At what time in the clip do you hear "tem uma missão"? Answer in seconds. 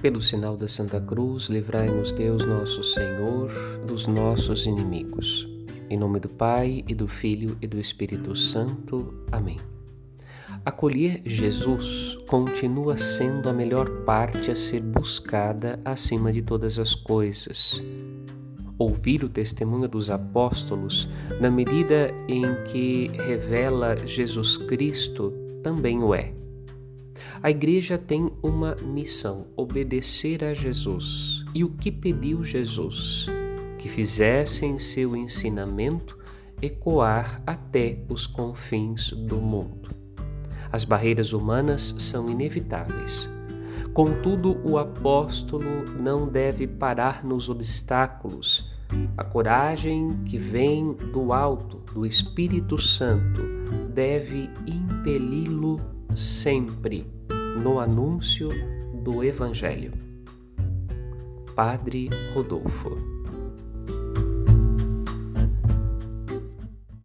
27.98-29.46